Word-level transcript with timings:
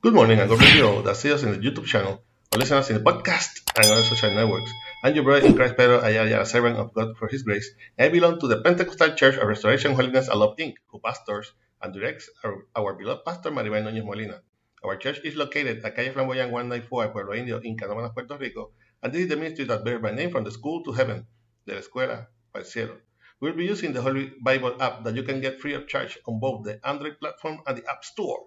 Good 0.00 0.14
morning 0.14 0.38
and 0.38 0.48
God 0.48 0.60
bless 0.60 0.76
you 0.76 0.86
all 0.86 1.02
that 1.02 1.16
see 1.16 1.32
us 1.32 1.42
in 1.42 1.50
the 1.50 1.58
YouTube 1.58 1.86
channel 1.86 2.22
or 2.54 2.58
listen 2.60 2.76
us 2.76 2.88
in 2.88 3.02
the 3.02 3.02
podcast 3.02 3.50
and 3.74 3.86
other 3.86 4.04
social 4.04 4.32
networks. 4.32 4.70
I'm 5.02 5.12
your 5.12 5.24
brother 5.24 5.44
in 5.44 5.56
Christ 5.56 5.76
Pedro 5.76 5.98
Ayala, 6.00 6.42
a 6.42 6.46
servant 6.46 6.76
of 6.76 6.94
God 6.94 7.16
for 7.16 7.26
His 7.26 7.42
grace. 7.42 7.68
I 7.98 8.08
belong 8.08 8.38
to 8.38 8.46
the 8.46 8.62
Pentecostal 8.62 9.16
Church 9.16 9.34
of 9.34 9.48
Restoration, 9.48 9.96
Holiness, 9.96 10.28
and 10.28 10.38
Love 10.38 10.56
Inc., 10.56 10.74
who 10.86 11.00
pastors 11.00 11.50
and 11.82 11.92
directs 11.92 12.30
our, 12.44 12.64
our 12.76 12.94
beloved 12.94 13.24
pastor 13.24 13.50
Maribel 13.50 13.82
Núñez 13.82 14.04
Molina. 14.04 14.40
Our 14.84 14.94
church 14.98 15.18
is 15.24 15.34
located 15.34 15.84
at 15.84 15.96
Calle 15.96 16.12
Flamboyant 16.12 16.52
194, 16.52 17.08
Pueblo 17.08 17.34
Indio, 17.34 17.58
in 17.58 17.76
Canóvanas, 17.76 18.14
Puerto 18.14 18.38
Rico, 18.38 18.70
and 19.02 19.12
this 19.12 19.22
is 19.22 19.28
the 19.28 19.36
ministry 19.36 19.64
that 19.64 19.84
bears 19.84 20.00
my 20.00 20.12
name 20.12 20.30
from 20.30 20.44
the 20.44 20.52
school 20.52 20.84
to 20.84 20.92
heaven, 20.92 21.26
de 21.66 21.74
la 21.74 21.80
escuela 21.80 22.28
al 22.54 22.62
cielo. 22.62 22.98
We'll 23.40 23.54
be 23.54 23.64
using 23.64 23.92
the 23.92 24.02
Holy 24.02 24.30
Bible 24.40 24.80
app 24.80 25.02
that 25.02 25.16
you 25.16 25.24
can 25.24 25.40
get 25.40 25.60
free 25.60 25.74
of 25.74 25.88
charge 25.88 26.18
on 26.24 26.38
both 26.38 26.64
the 26.64 26.78
Android 26.86 27.18
platform 27.18 27.62
and 27.66 27.76
the 27.76 27.90
App 27.90 28.04
Store. 28.04 28.46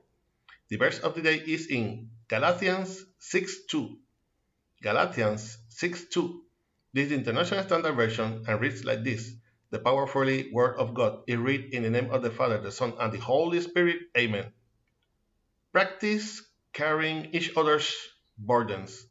The 0.71 0.77
verse 0.77 0.99
of 0.99 1.15
the 1.15 1.21
day 1.21 1.35
is 1.35 1.67
in 1.67 2.11
Galatians 2.29 3.03
6:2. 3.19 3.99
Galatians 4.81 5.57
6:2. 5.67 6.45
This 6.93 7.03
is 7.03 7.09
the 7.09 7.15
International 7.15 7.65
Standard 7.65 7.91
Version 7.91 8.45
and 8.47 8.61
reads 8.61 8.85
like 8.85 9.03
this: 9.03 9.35
The 9.71 9.79
powerfully 9.79 10.49
Word 10.53 10.77
of 10.77 10.93
God 10.93 11.23
is 11.27 11.35
read 11.35 11.73
in 11.73 11.83
the 11.83 11.89
name 11.89 12.09
of 12.09 12.23
the 12.23 12.31
Father, 12.31 12.57
the 12.57 12.71
Son, 12.71 12.93
and 13.01 13.11
the 13.11 13.19
Holy 13.19 13.59
Spirit. 13.59 13.99
Amen. 14.17 14.53
Practice 15.73 16.41
carrying 16.71 17.35
each 17.35 17.51
other's 17.57 17.91
burdens. 18.37 19.05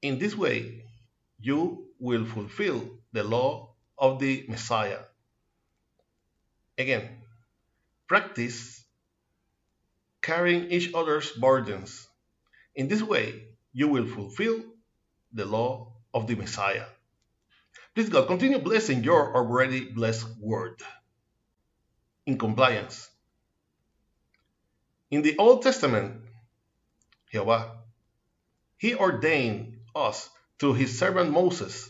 In 0.00 0.20
this 0.20 0.36
way, 0.36 0.86
you 1.40 1.90
will 1.98 2.24
fulfill 2.24 3.00
the 3.10 3.24
law 3.24 3.74
of 3.98 4.20
the 4.20 4.46
Messiah. 4.46 5.02
Again, 6.78 7.18
practice 8.06 8.84
carrying 10.28 10.70
each 10.70 10.92
other's 10.92 11.32
burdens. 11.32 12.06
In 12.74 12.86
this 12.86 13.02
way, 13.02 13.48
you 13.72 13.88
will 13.88 14.06
fulfill 14.06 14.60
the 15.32 15.46
law 15.46 15.94
of 16.12 16.26
the 16.26 16.34
Messiah. 16.34 16.84
Please, 17.94 18.10
God, 18.10 18.26
continue 18.26 18.58
blessing 18.58 19.02
your 19.02 19.34
already 19.34 19.88
blessed 19.90 20.28
word 20.38 20.82
in 22.26 22.36
compliance. 22.36 23.08
In 25.10 25.22
the 25.22 25.38
Old 25.38 25.62
Testament, 25.62 26.20
Jehovah, 27.32 27.78
He 28.76 28.94
ordained 28.94 29.78
us 29.96 30.28
through 30.60 30.74
His 30.74 30.98
servant 30.98 31.32
Moses, 31.32 31.88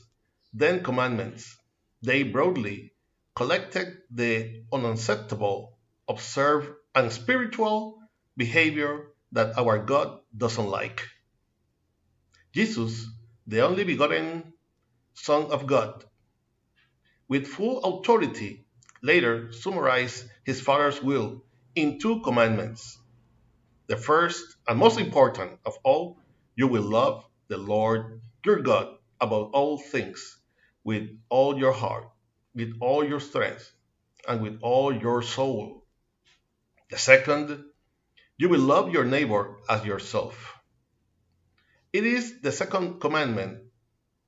then 0.54 0.84
commandments. 0.84 1.56
They 2.02 2.22
broadly 2.22 2.92
collected 3.34 3.98
the 4.12 4.62
unacceptable, 4.72 5.76
observed, 6.06 6.70
and 6.94 7.10
spiritual 7.10 7.98
behavior 8.38 9.08
that 9.32 9.58
our 9.58 9.78
God 9.78 10.20
doesn't 10.34 10.70
like. 10.70 11.02
Jesus, 12.54 13.06
the 13.46 13.60
only 13.60 13.84
begotten 13.84 14.54
Son 15.14 15.50
of 15.50 15.66
God, 15.66 16.04
with 17.28 17.46
full 17.46 17.82
authority, 17.84 18.64
later 19.02 19.52
summarized 19.52 20.24
his 20.44 20.60
Father's 20.60 21.02
will 21.02 21.44
in 21.74 21.98
two 21.98 22.20
commandments. 22.22 22.96
The 23.88 23.96
first 23.96 24.56
and 24.66 24.78
most 24.78 24.98
important 24.98 25.58
of 25.66 25.74
all, 25.84 26.18
you 26.56 26.68
will 26.68 26.82
love 26.82 27.24
the 27.48 27.58
Lord 27.58 28.20
your 28.44 28.60
God 28.60 28.96
above 29.20 29.50
all 29.52 29.78
things, 29.78 30.38
with 30.84 31.08
all 31.28 31.58
your 31.58 31.72
heart, 31.72 32.08
with 32.54 32.74
all 32.80 33.04
your 33.04 33.20
strength, 33.20 33.72
and 34.26 34.40
with 34.40 34.60
all 34.62 34.94
your 34.94 35.22
soul. 35.22 35.84
The 36.90 36.98
second, 36.98 37.64
you 38.38 38.48
will 38.48 38.60
love 38.60 38.92
your 38.92 39.04
neighbor 39.04 39.56
as 39.68 39.84
yourself. 39.84 40.54
It 41.92 42.04
is 42.06 42.40
the 42.40 42.52
second 42.52 43.00
commandment 43.00 43.64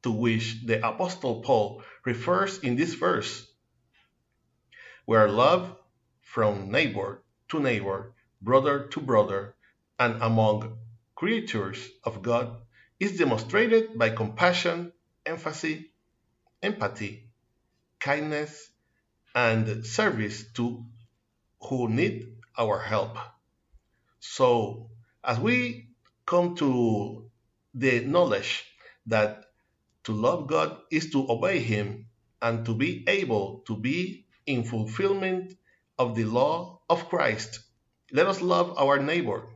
to 0.03 0.11
which 0.11 0.67
the 0.67 0.85
Apostle 0.87 1.43
Paul 1.43 1.83
refers 2.05 2.59
in 2.59 2.75
this 2.75 2.95
verse, 2.95 3.47
where 5.05 5.29
love 5.29 5.77
from 6.23 6.71
neighbor 6.73 7.23
to 7.49 7.61
neighbor, 7.61 8.13
brother 8.43 8.89
to 8.89 9.01
brother, 9.01 9.55
and 9.99 10.21
among 10.23 10.79
creatures 11.15 11.79
of 12.03 12.23
God 12.23 12.57
is 12.99 13.19
demonstrated 13.19 13.97
by 13.97 14.11
compassion, 14.11 14.93
empathy, 15.25 15.93
empathy, 16.63 17.29
kindness, 18.01 18.71
and 19.35 19.87
service 19.87 20.45
to 20.55 20.85
who 21.61 21.89
need 21.89 22.39
our 22.59 22.81
help. 22.81 23.17
So, 24.21 24.91
as 25.25 25.41
we 25.41 25.89
come 26.27 26.55
to 26.57 27.31
the 27.75 28.01
knowledge 28.05 28.65
that 29.07 29.45
to 30.05 30.13
love 30.13 30.47
God 30.47 30.79
is 30.91 31.11
to 31.11 31.31
obey 31.31 31.61
Him 31.61 32.07
and 32.41 32.65
to 32.67 32.75
be 32.75 33.05
able 33.09 33.65
to 33.67 33.77
be 33.77 34.27
in 34.47 34.65
fulfillment 34.65 35.57
of 35.99 36.15
the 36.15 36.25
law 36.25 36.81
of 36.89 37.09
Christ, 37.09 37.61
let 38.13 38.27
us 38.27 38.41
love 38.41 38.79
our 38.79 38.99
neighbor, 38.99 39.47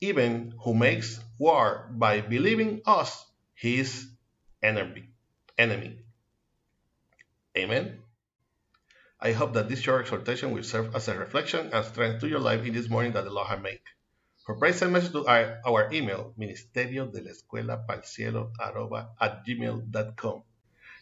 even 0.00 0.54
who 0.62 0.74
makes 0.74 1.20
war 1.38 1.90
by 1.92 2.20
believing 2.20 2.82
us 2.86 3.26
his 3.54 4.06
enemy. 4.62 5.08
Amen. 7.56 7.98
I 9.20 9.32
hope 9.32 9.54
that 9.54 9.68
this 9.68 9.80
short 9.80 10.02
exhortation 10.02 10.52
will 10.52 10.62
serve 10.62 10.94
as 10.94 11.08
a 11.08 11.18
reflection 11.18 11.70
and 11.72 11.84
strength 11.84 12.20
to 12.20 12.28
your 12.28 12.38
life 12.38 12.64
in 12.64 12.72
this 12.72 12.88
morning 12.88 13.12
that 13.12 13.24
the 13.24 13.30
Lord 13.30 13.48
has 13.48 13.60
made. 13.60 13.80
For 14.46 14.54
praise 14.54 14.80
and 14.80 14.92
message 14.92 15.10
to 15.12 15.26
our, 15.26 15.58
our 15.66 15.92
email, 15.92 16.34
ministerio 16.38 17.10
de 17.12 17.22
la 17.22 17.30
escuela 17.30 17.84
at 19.20 19.44
gmail.com. 19.44 20.42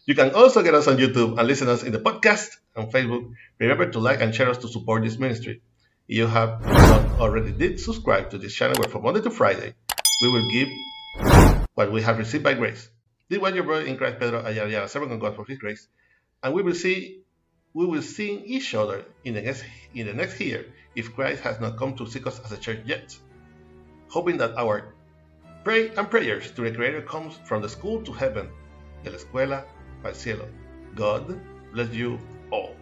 You 0.06 0.14
can 0.14 0.30
also 0.34 0.62
get 0.62 0.74
us 0.74 0.88
on 0.88 0.96
YouTube 0.96 1.38
and 1.38 1.46
listen 1.46 1.68
us 1.68 1.82
in 1.82 1.92
the 1.92 1.98
podcast 1.98 2.56
and 2.74 2.90
Facebook. 2.90 3.30
Remember 3.58 3.90
to 3.90 3.98
like 3.98 4.22
and 4.22 4.34
share 4.34 4.48
us 4.48 4.58
to 4.58 4.68
support 4.68 5.02
this 5.04 5.18
ministry. 5.18 5.60
If 6.08 6.16
you 6.16 6.26
have 6.26 6.64
not 6.64 7.20
already 7.20 7.52
did 7.52 7.80
subscribe 7.80 8.30
to 8.30 8.38
this 8.38 8.54
channel 8.54 8.76
where 8.78 8.88
from 8.88 9.02
Monday 9.02 9.20
to 9.22 9.30
Friday 9.30 9.74
we 10.22 10.32
will 10.32 10.48
give 10.50 10.68
what 11.74 11.92
we 11.92 12.00
have 12.00 12.16
received 12.16 12.44
by 12.44 12.54
grace. 12.54 12.88
This 13.28 13.40
was 13.40 13.54
your 13.54 13.64
brother 13.64 13.84
in 13.84 13.98
Christ 13.98 14.20
Pedro 14.20 14.42
Ayala, 14.42 14.88
servant 14.88 15.12
of 15.12 15.20
God 15.20 15.36
for 15.36 15.44
his 15.44 15.58
grace. 15.58 15.86
And 16.42 16.54
we 16.54 16.62
will 16.62 16.74
see 16.74 17.25
we 17.76 17.84
will 17.84 18.00
see 18.00 18.42
each 18.46 18.74
other 18.74 19.04
in 19.24 19.34
the 19.34 19.42
next 19.42 19.62
in 19.94 20.06
the 20.06 20.14
next 20.14 20.40
year 20.40 20.64
if 20.94 21.14
Christ 21.14 21.42
has 21.42 21.60
not 21.60 21.76
come 21.76 21.94
to 21.96 22.06
seek 22.06 22.26
us 22.26 22.40
as 22.40 22.50
a 22.50 22.56
church 22.56 22.80
yet. 22.86 23.14
Hoping 24.08 24.38
that 24.38 24.56
our 24.56 24.94
pray 25.62 25.90
and 25.94 26.10
prayers 26.10 26.50
to 26.52 26.62
the 26.62 26.70
Creator 26.70 27.02
comes 27.02 27.34
from 27.44 27.60
the 27.60 27.68
school 27.68 28.00
to 28.04 28.12
heaven, 28.12 28.48
de 29.04 29.10
la 29.10 29.18
escuela 29.18 29.64
al 30.06 30.14
cielo. 30.14 30.48
God 30.94 31.38
bless 31.74 31.92
you 31.92 32.18
all. 32.50 32.74